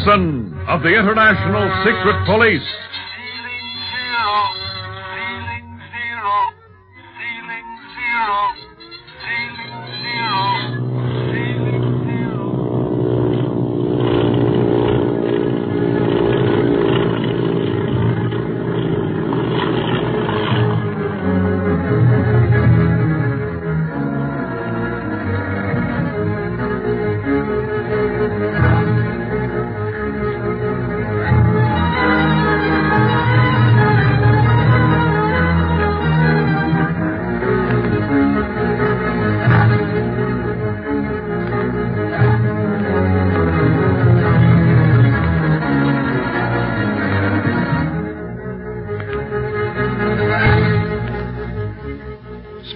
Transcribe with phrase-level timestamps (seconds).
[0.00, 2.89] Gibson of the International Secret Police.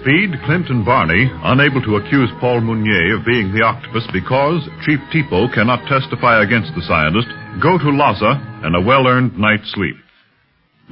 [0.05, 5.01] Speed, Clint, and Barney, unable to accuse Paul Mounier of being the octopus because Chief
[5.09, 7.25] Tipo cannot testify against the scientist,
[7.57, 9.95] go to Lhasa and a well-earned night's sleep.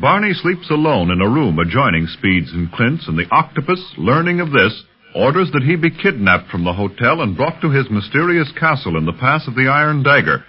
[0.01, 4.49] Barney sleeps alone in a room adjoining Speed's and Clint's, and the octopus, learning of
[4.49, 4.73] this,
[5.13, 9.05] orders that he be kidnapped from the hotel and brought to his mysterious castle in
[9.05, 10.43] the Pass of the Iron Dagger.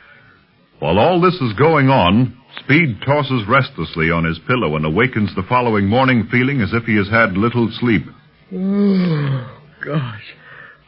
[0.79, 2.33] While all this is going on,
[2.65, 6.97] Speed tosses restlessly on his pillow and awakens the following morning feeling as if he
[6.97, 8.05] has had little sleep.
[8.53, 10.23] Oh, gosh.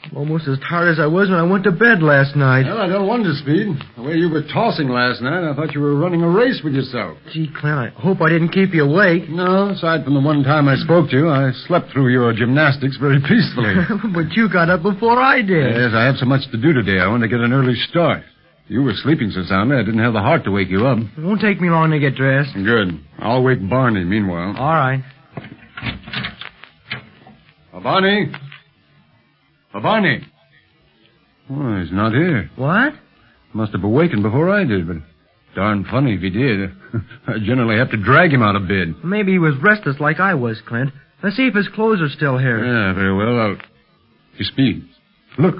[0.04, 2.62] I'm almost as tired as I was when I went to bed last night.
[2.64, 3.74] Well, I don't wonder, Speed.
[3.96, 6.74] The way you were tossing last night, I thought you were running a race with
[6.74, 7.18] yourself.
[7.32, 9.28] Gee, Clint, I hope I didn't keep you awake.
[9.28, 12.96] No, aside from the one time I spoke to you, I slept through your gymnastics
[12.98, 13.74] very peacefully.
[14.14, 15.74] but you got up before I did.
[15.74, 17.00] yes, I have so much to do today.
[17.00, 18.22] I want to get an early start.
[18.68, 20.98] You were sleeping so soundly, I didn't have the heart to wake you up.
[20.98, 22.52] It won't take me long to get dressed.
[22.54, 22.98] Good.
[23.18, 24.54] I'll wake Barney meanwhile.
[24.58, 25.02] All right.
[27.82, 28.32] Barney?
[29.74, 29.80] Uh,
[31.48, 32.50] Oh, he's not here.
[32.56, 32.94] What?
[33.52, 34.96] Must have awakened before I did, but
[35.54, 36.70] darn funny if he did.
[37.28, 38.94] I generally have to drag him out of bed.
[39.04, 40.90] Maybe he was restless like I was, Clint.
[41.22, 42.64] Let's see if his clothes are still here.
[42.64, 43.38] Yeah, very well.
[43.40, 43.56] I'll...
[44.38, 44.88] You speed.
[45.38, 45.54] Look,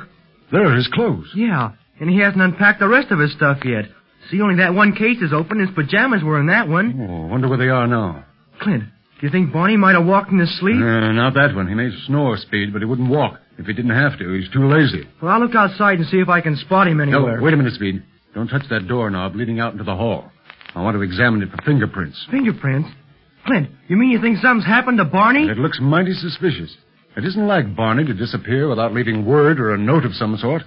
[0.52, 1.30] there are his clothes.
[1.34, 1.70] Yeah,
[2.00, 3.84] and he hasn't unpacked the rest of his stuff yet.
[4.30, 5.60] See, only that one case is open.
[5.60, 7.06] His pajamas were in that one.
[7.08, 8.24] Oh, wonder where they are now.
[8.60, 8.84] Clint,
[9.20, 10.76] do you think Barney might have walked in his sleep?
[10.76, 11.68] Uh, not that one.
[11.68, 13.40] He may snore, Speed, but he wouldn't walk.
[13.58, 15.08] If he didn't have to, he's too lazy.
[15.22, 17.38] Well, I'll look outside and see if I can spot him anywhere.
[17.38, 18.02] No, wait a minute, Speed.
[18.34, 20.30] Don't touch that doorknob leading out into the hall.
[20.74, 22.26] I want to examine it for fingerprints.
[22.30, 22.90] Fingerprints?
[23.46, 25.48] Clint, you mean you think something's happened to Barney?
[25.48, 26.76] It looks mighty suspicious.
[27.16, 30.62] It isn't like Barney to disappear without leaving word or a note of some sort.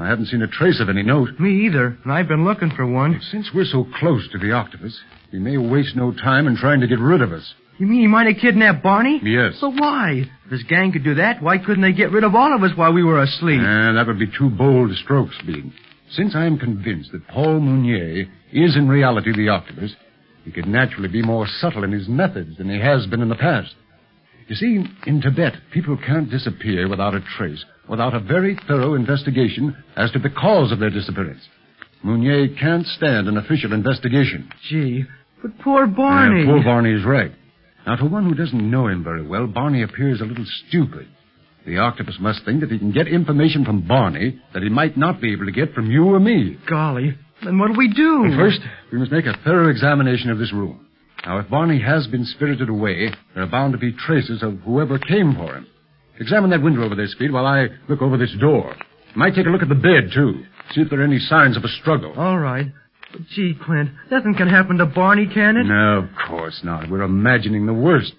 [0.00, 1.38] I haven't seen a trace of any note.
[1.38, 3.20] Me either, and I've been looking for one.
[3.30, 4.98] Since we're so close to the octopus,
[5.30, 7.54] he may waste no time in trying to get rid of us.
[7.78, 9.20] You mean he might have kidnapped Barney?
[9.22, 9.54] Yes.
[9.60, 10.22] But why?
[10.46, 12.76] If his gang could do that, why couldn't they get rid of all of us
[12.76, 13.60] while we were asleep?
[13.60, 15.72] Uh, that would be too bold a stroke, Speed.
[16.10, 19.94] Since I am convinced that Paul Mounier is in reality the octopus,
[20.44, 23.34] he could naturally be more subtle in his methods than he has been in the
[23.34, 23.74] past.
[24.46, 29.74] You see, in Tibet, people can't disappear without a trace, without a very thorough investigation
[29.96, 31.42] as to the cause of their disappearance.
[32.02, 34.50] Mounier can't stand an official investigation.
[34.68, 35.04] Gee,
[35.42, 36.42] but poor Barney.
[36.42, 37.32] Uh, poor Barney is right.
[37.86, 41.06] Now, to one who doesn't know him very well, Barney appears a little stupid.
[41.66, 45.20] The octopus must think that he can get information from Barney that he might not
[45.20, 46.58] be able to get from you or me.
[46.68, 48.26] Golly, then what'll we do?
[48.30, 48.60] But first,
[48.92, 50.86] we must make a thorough examination of this room.
[51.24, 54.98] Now, if Barney has been spirited away, there are bound to be traces of whoever
[54.98, 55.66] came for him.
[56.20, 58.74] Examine that window over there, Speed, while I look over this door.
[59.16, 60.44] Might take a look at the bed, too.
[60.72, 62.12] See if there are any signs of a struggle.
[62.16, 62.66] All right.
[63.14, 65.62] But gee, Clint, nothing can happen to Barney, can it?
[65.66, 66.90] No, of course not.
[66.90, 68.12] We're imagining the worst.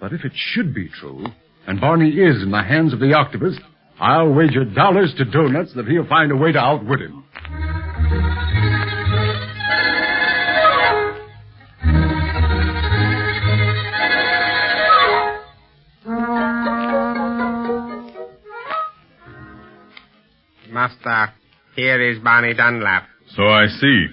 [0.00, 1.26] But if it should be true,
[1.66, 3.56] and Barney is in the hands of the octopus,
[3.98, 7.24] I'll wager dollars to donuts that he'll find a way to outwit him.
[20.70, 21.32] Master,
[21.74, 23.08] here is Barney Dunlap.
[23.36, 24.06] So I see.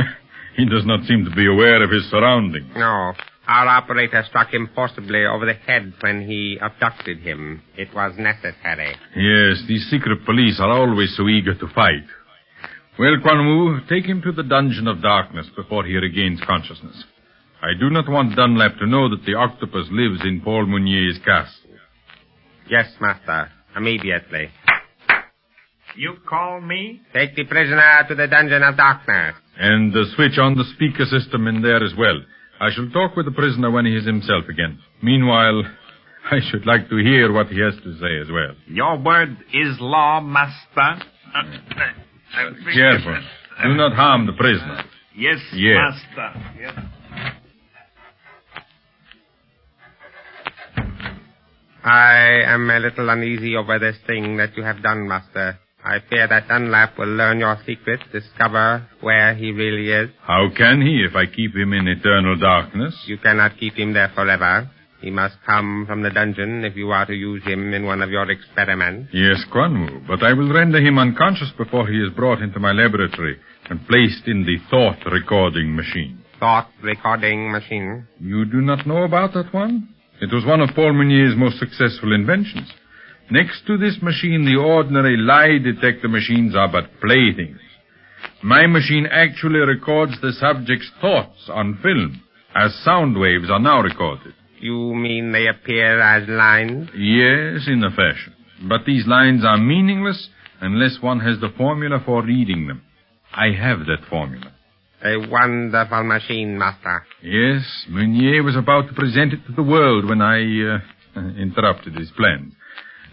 [0.56, 2.70] he does not seem to be aware of his surroundings.
[2.76, 3.12] No,
[3.46, 7.62] our operator struck him forcibly over the head when he abducted him.
[7.76, 8.94] It was necessary.
[9.14, 12.04] Yes, these secret police are always so eager to fight.
[12.98, 17.04] Well, Quan Wu, take him to the dungeon of darkness before he regains consciousness.
[17.62, 21.70] I do not want Dunlap to know that the octopus lives in Paul Mounier's castle.
[22.68, 23.50] Yes, Master.
[23.76, 24.50] Immediately.
[25.96, 27.00] You call me?
[27.14, 29.36] Take the prisoner to the dungeon of darkness.
[29.58, 32.20] And uh, switch on the speaker system in there as well.
[32.60, 34.78] I shall talk with the prisoner when he is himself again.
[35.02, 35.62] Meanwhile,
[36.30, 38.54] I should like to hear what he has to say as well.
[38.66, 41.04] Your word is law, master.
[41.34, 43.20] Uh, uh, Careful.
[43.62, 44.84] Do not harm the prisoner.
[45.14, 45.76] Yes, Yes.
[45.78, 46.52] master.
[46.60, 46.78] Yes.
[51.84, 55.58] I am a little uneasy over this thing that you have done, Master.
[55.86, 60.10] I fear that Dunlap will learn your secret, discover where he really is.
[60.20, 62.92] How can he if I keep him in eternal darkness?
[63.06, 64.68] You cannot keep him there forever.
[65.00, 68.10] He must come from the dungeon if you are to use him in one of
[68.10, 69.10] your experiments.
[69.12, 72.72] Yes, Quan Wu, but I will render him unconscious before he is brought into my
[72.72, 73.38] laboratory
[73.70, 76.18] and placed in the thought recording machine.
[76.40, 78.08] Thought recording machine.
[78.18, 79.88] You do not know about that one?
[80.20, 82.72] It was one of Paul Meunier's most successful inventions.
[83.30, 87.58] Next to this machine, the ordinary lie detector machines are but playthings.
[88.42, 92.22] My machine actually records the subject's thoughts on film,
[92.54, 94.34] as sound waves are now recorded.
[94.60, 96.88] You mean they appear as lines?
[96.94, 98.34] Yes, in a fashion.
[98.68, 100.28] But these lines are meaningless
[100.60, 102.82] unless one has the formula for reading them.
[103.34, 104.52] I have that formula.
[105.04, 107.04] A wonderful machine, Master.
[107.22, 112.10] Yes, Meunier was about to present it to the world when I uh, interrupted his
[112.16, 112.54] plans.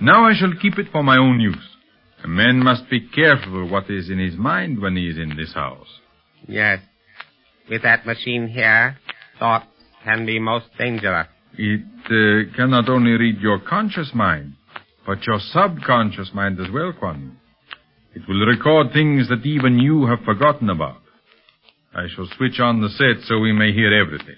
[0.01, 1.55] Now I shall keep it for my own use.
[2.23, 5.53] A man must be careful what is in his mind when he is in this
[5.53, 5.87] house.
[6.47, 6.79] Yes.
[7.69, 8.97] With that machine here,
[9.39, 9.65] thoughts
[10.03, 11.27] can be most dangerous.
[11.57, 14.53] It uh, cannot only read your conscious mind,
[15.05, 17.37] but your subconscious mind as well, Quan.
[18.15, 21.01] It will record things that even you have forgotten about.
[21.93, 24.35] I shall switch on the set so we may hear everything.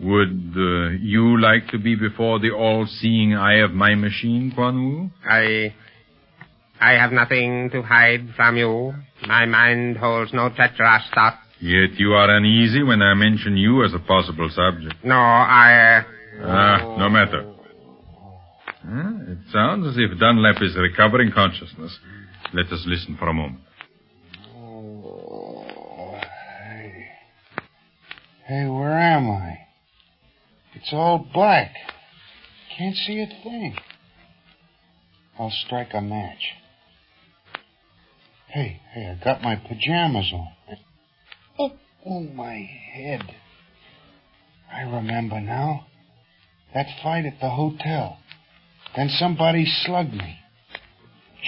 [0.00, 5.10] Would uh, you like to be before the all-seeing eye of my machine, Quan Wu?
[5.28, 5.74] I.
[6.80, 8.92] I have nothing to hide from you.
[9.26, 11.36] My mind holds no treacherous thoughts.
[11.60, 14.96] Yet you are uneasy when I mention you as a possible subject.
[15.04, 15.98] No, I.
[15.98, 16.02] Uh,
[16.46, 17.52] Ah, no matter.
[18.84, 19.32] Huh?
[19.32, 21.96] It sounds as if Dunlap is recovering consciousness.
[22.52, 23.60] Let us listen for a moment.
[26.20, 27.06] Hey.
[28.46, 29.58] Hey, where am I?
[30.74, 31.72] It's all black.
[32.76, 33.76] Can't see a thing.
[35.38, 36.52] I'll strike a match.
[38.48, 40.48] Hey, hey, I got my pajamas on.
[41.58, 41.72] Oh,
[42.06, 43.22] oh, my head.
[44.72, 45.86] I remember now.
[46.72, 48.18] That fight at the hotel.
[48.96, 50.38] Then somebody slugged me.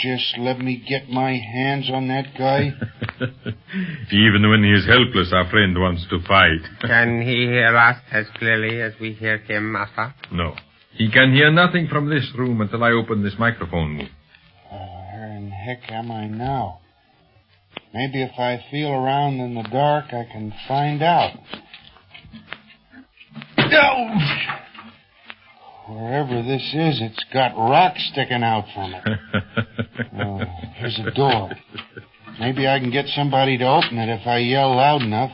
[0.02, 2.70] Just let me get my hands on that guy.
[4.12, 6.60] Even when he is helpless, our friend wants to fight.
[6.82, 10.14] can he hear us as clearly as we hear him, Master?
[10.32, 10.54] no.
[10.92, 14.00] He can hear nothing from this room until I open this microphone.
[14.00, 16.80] Uh, where in heck am I now?
[17.92, 21.36] Maybe if I feel around in the dark, I can find out.
[23.58, 24.65] Ouch!
[25.88, 29.04] Wherever this is, it's got rocks sticking out from it.
[30.18, 30.40] Oh,
[30.76, 31.50] here's a door.
[32.40, 35.30] Maybe I can get somebody to open it if I yell loud enough.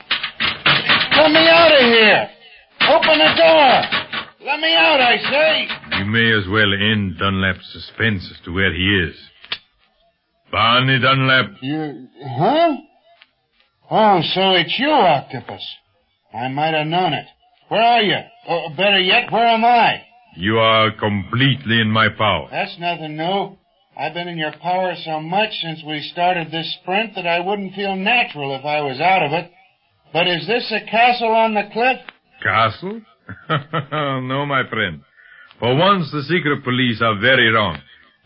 [1.17, 2.29] Let me out of here!
[2.89, 4.47] Open the door!
[4.47, 5.99] Let me out, I say!
[5.99, 9.17] you may as well end Dunlap's suspense as to where he is.
[10.51, 12.77] Barney Dunlap, You, huh?
[13.91, 15.65] Oh, so it's you, Octopus.
[16.35, 17.27] I might have known it.
[17.69, 18.19] Where are you?
[18.49, 20.03] Or better yet, where am I?
[20.37, 22.49] You are completely in my power.
[22.51, 23.57] That's nothing new.
[23.97, 27.75] I've been in your power so much since we started this sprint that I wouldn't
[27.75, 29.51] feel natural if I was out of it.
[30.13, 31.99] But is this a castle on the cliff?
[32.43, 33.03] Castle?
[34.29, 35.03] no, my friend.
[35.59, 37.79] For once, the secret police are very wrong.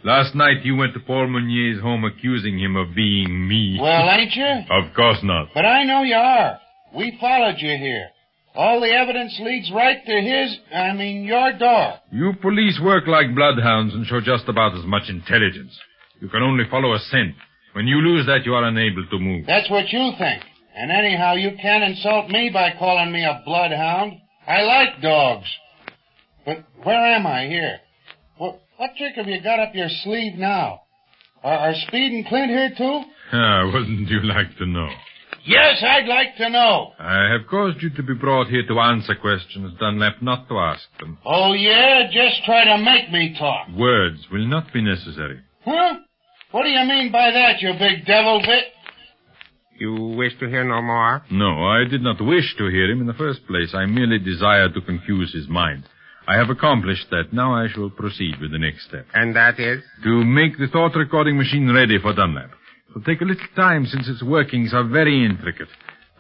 [0.05, 3.79] Last night you went to Paul Meunier's home accusing him of being me.
[3.81, 4.45] Well, ain't you?
[4.71, 5.49] Of course not.
[5.53, 6.61] But I know you are.
[6.95, 8.09] We followed you here.
[8.57, 11.95] All the evidence leads right to his, I mean, your door.
[12.11, 15.79] You police work like bloodhounds and show just about as much intelligence.
[16.21, 17.35] You can only follow a scent.
[17.75, 19.45] When you lose that, you are unable to move.
[19.47, 20.43] That's what you think.
[20.75, 24.21] And anyhow, you can't insult me by calling me a bloodhound.
[24.47, 25.47] I like dogs.
[26.47, 27.79] But where am I here?
[28.39, 30.81] What, what trick have you got up your sleeve now?
[31.43, 33.03] Are, are Speed and Clint here too?
[33.33, 34.89] Ah, wouldn't you like to know?
[35.47, 36.93] Yes, I'd like to know.
[36.99, 40.83] I have caused you to be brought here to answer questions, Dunlap, not to ask
[40.99, 41.19] them.
[41.25, 43.69] Oh yeah, just try to make me talk.
[43.77, 45.41] Words will not be necessary.
[45.65, 45.99] Huh?
[46.51, 48.65] What do you mean by that, you big devil bit?
[49.79, 51.23] You wish to hear no more?
[51.31, 53.75] No, I did not wish to hear him in the first place.
[53.75, 55.85] I merely desired to confuse his mind.
[56.27, 57.33] I have accomplished that.
[57.33, 59.07] Now I shall proceed with the next step.
[59.15, 59.83] And that is?
[60.03, 62.51] To make the thought recording machine ready for Dunlap.
[62.97, 65.69] It will take a little time since its workings are very intricate.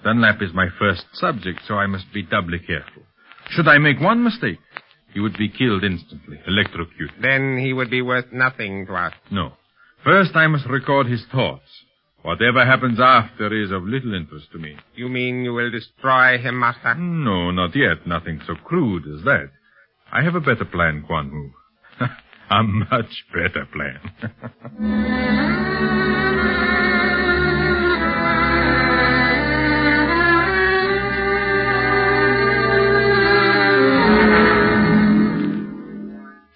[0.04, 3.02] Dunlap is my first subject, so I must be doubly careful.
[3.48, 4.58] Should I make one mistake,
[5.14, 7.14] he would be killed instantly, electrocuted.
[7.22, 9.14] Then he would be worth nothing to us.
[9.30, 9.52] No.
[10.04, 11.64] First, I must record his thoughts.
[12.20, 14.76] Whatever happens after is of little interest to me.
[14.94, 16.94] You mean you will destroy him, Master?
[16.94, 18.06] No, not yet.
[18.06, 19.48] Nothing so crude as that.
[20.12, 22.06] I have a better plan, Quan Wu.
[22.50, 24.00] a much better plan.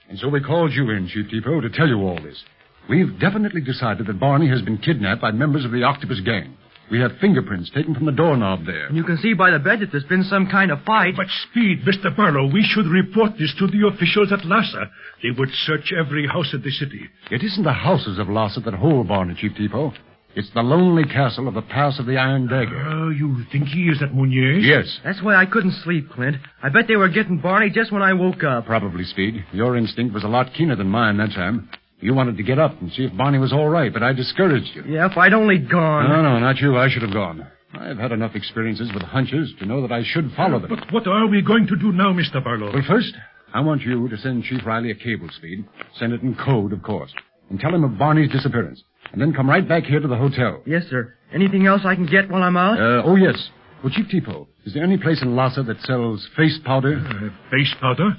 [0.09, 2.42] And so we called you in, Chief Tipo, to tell you all this.
[2.88, 6.56] We've definitely decided that Barney has been kidnapped by members of the Octopus Gang.
[6.90, 8.87] We have fingerprints taken from the doorknob there.
[8.87, 11.14] And you can see by the bed that there's been some kind of fight.
[11.16, 12.14] But speed, Mr.
[12.16, 12.50] Barlow.
[12.52, 14.90] We should report this to the officials at Lhasa.
[15.23, 17.09] They would search every house in the city.
[17.30, 19.92] It isn't the houses of Lhasa that hold Barney, Chief Tipo.
[20.35, 22.80] It's the lonely castle of the Pass of the Iron Dagger.
[22.88, 24.64] Oh, you think he is at Mounier's?
[24.64, 26.37] Yes, That's why I couldn't sleep, Clint.
[26.62, 28.66] I bet they were getting Barney just when I woke up.
[28.66, 29.44] probably, Speed.
[29.52, 31.68] Your instinct was a lot keener than mine that time.
[32.00, 34.71] You wanted to get up and see if Barney was all right, but I discouraged
[34.75, 34.85] you.
[34.87, 36.09] Yeah, if I'd only gone.
[36.09, 36.76] No, no, not you.
[36.78, 37.47] I should have gone.
[37.75, 40.71] I've had enough experiences with hunches to know that I should follow them.
[40.71, 42.42] But what are we going to do now, Mr.
[42.42, 42.73] Barlow?
[42.73, 43.14] Well, first,
[43.54, 45.64] I want you to send Chief Riley a cable, Speed.
[45.99, 47.12] Send it in code, of course.
[47.49, 48.83] And tell him of Barney's disappearance.
[49.12, 50.62] And then come right back here to the hotel.
[50.66, 51.14] Yes, sir.
[51.35, 52.80] Anything else I can get while I'm out?
[52.80, 53.50] Uh, oh, yes.
[53.85, 56.97] Well, Chief Tipo, is there any place in Lhasa that sells face powder?
[56.99, 58.11] Uh, base powder?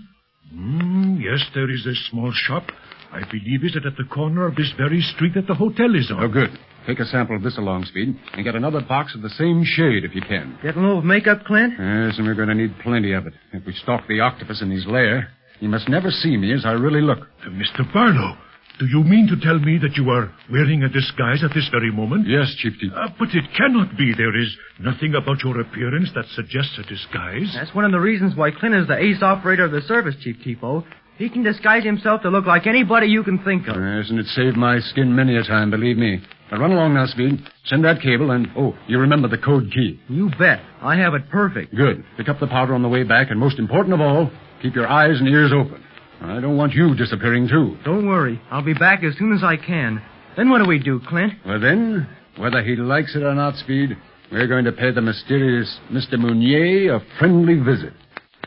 [0.54, 2.64] Mm, yes, there is a small shop.
[3.12, 5.96] I believe is it is at the corner of this very street that the hotel
[5.96, 6.24] is on.
[6.24, 6.50] Oh, good.
[6.88, 10.04] Take a sample of this along, Speed, and get another box of the same shade
[10.04, 10.58] if you can.
[10.64, 11.74] Get a little of makeup, Clint?
[11.74, 13.34] Yes, and we're going to need plenty of it.
[13.54, 16.72] If we stalk the octopus in his lair, he must never see me as I
[16.72, 17.20] really look.
[17.46, 17.86] Uh, Mr.
[17.94, 18.36] Barlow,
[18.80, 21.92] do you mean to tell me that you are wearing a disguise at this very
[21.92, 22.28] moment?
[22.28, 22.98] Yes, Chief Tipo.
[22.98, 24.14] Uh, but it cannot be.
[24.18, 27.52] There is nothing about your appearance that suggests a disguise.
[27.54, 30.38] That's one of the reasons why Clint is the ace operator of the service, Chief
[30.44, 30.84] Tipo.
[31.22, 33.76] He can disguise himself to look like anybody you can think of.
[33.76, 36.20] Yes, and it saved my skin many a time, believe me.
[36.52, 37.48] Now run along now, Speed.
[37.66, 40.00] Send that cable, and, oh, you remember the code key.
[40.10, 40.62] You bet.
[40.82, 41.76] I have it perfect.
[41.76, 42.04] Good.
[42.18, 44.32] Pick up the powder on the way back, and most important of all,
[44.64, 45.84] keep your eyes and ears open.
[46.22, 47.78] I don't want you disappearing, too.
[47.86, 48.42] Don't worry.
[48.50, 50.02] I'll be back as soon as I can.
[50.36, 51.34] Then what do we do, Clint?
[51.46, 52.10] Well, then,
[52.40, 53.96] whether he likes it or not, Speed,
[54.32, 56.18] we're going to pay the mysterious Mr.
[56.18, 57.94] Mounier a friendly visit.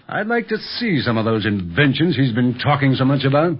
[0.08, 3.56] I'd like to see some of those inventions he's been talking so much about.